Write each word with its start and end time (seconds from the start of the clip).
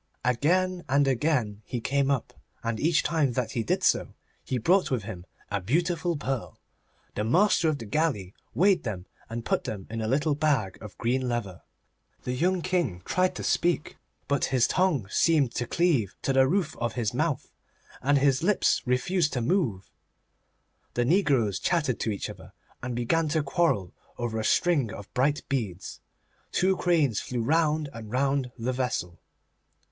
Again 0.25 0.83
and 0.89 1.07
again 1.07 1.61
he 1.63 1.79
came 1.79 2.09
up, 2.09 2.33
and 2.63 2.79
each 2.79 3.03
time 3.03 3.33
that 3.33 3.51
he 3.51 3.61
did 3.61 3.83
so 3.83 4.15
he 4.43 4.57
brought 4.57 4.89
with 4.89 5.03
him 5.03 5.27
a 5.51 5.61
beautiful 5.61 6.17
pearl. 6.17 6.57
The 7.13 7.23
master 7.23 7.69
of 7.69 7.77
the 7.77 7.85
galley 7.85 8.33
weighed 8.55 8.81
them, 8.81 9.05
and 9.29 9.45
put 9.45 9.65
them 9.65 9.85
into 9.91 10.07
a 10.07 10.09
little 10.09 10.33
bag 10.33 10.79
of 10.81 10.97
green 10.97 11.29
leather. 11.29 11.61
The 12.23 12.31
young 12.31 12.63
King 12.63 13.03
tried 13.05 13.35
to 13.35 13.43
speak, 13.43 13.97
but 14.27 14.45
his 14.45 14.65
tongue 14.65 15.07
seemed 15.11 15.53
to 15.53 15.67
cleave 15.67 16.15
to 16.23 16.33
the 16.33 16.47
roof 16.47 16.75
of 16.77 16.93
his 16.93 17.13
mouth, 17.13 17.51
and 18.01 18.17
his 18.17 18.41
lips 18.41 18.81
refused 18.87 19.33
to 19.33 19.39
move. 19.41 19.91
The 20.95 21.05
negroes 21.05 21.59
chattered 21.59 21.99
to 21.99 22.09
each 22.11 22.27
other, 22.27 22.53
and 22.81 22.95
began 22.95 23.27
to 23.27 23.43
quarrel 23.43 23.93
over 24.17 24.39
a 24.39 24.43
string 24.45 24.91
of 24.91 25.13
bright 25.13 25.43
beads. 25.47 25.99
Two 26.51 26.75
cranes 26.75 27.21
flew 27.21 27.43
round 27.43 27.87
and 27.93 28.09
round 28.11 28.51
the 28.57 28.73
vessel. 28.73 29.19